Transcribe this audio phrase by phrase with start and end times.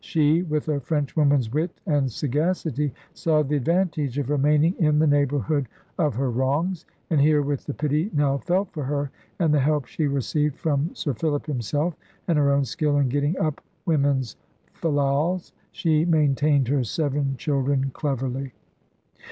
[0.03, 5.67] She, with a Frenchwoman's wit and sagacity, saw the advantage of remaining in the neighbourhood
[5.99, 9.85] of her wrongs; and here with the pity now felt for her, and the help
[9.85, 11.93] she received from Sir Philip himself,
[12.27, 14.35] and her own skill in getting up women's
[14.73, 18.53] fal lals, she maintained her seven children cleverly.